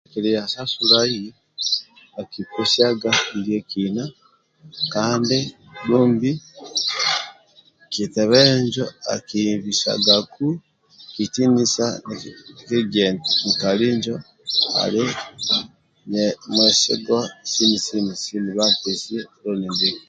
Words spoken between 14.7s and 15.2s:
ali